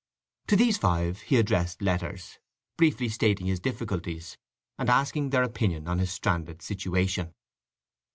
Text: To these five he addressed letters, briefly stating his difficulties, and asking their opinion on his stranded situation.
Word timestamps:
To 0.47 0.55
these 0.55 0.79
five 0.79 1.19
he 1.21 1.37
addressed 1.37 1.79
letters, 1.79 2.39
briefly 2.75 3.07
stating 3.07 3.45
his 3.45 3.59
difficulties, 3.59 4.35
and 4.79 4.89
asking 4.89 5.29
their 5.29 5.43
opinion 5.43 5.87
on 5.87 5.99
his 5.99 6.11
stranded 6.11 6.63
situation. 6.63 7.35